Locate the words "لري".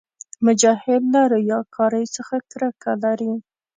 3.03-3.33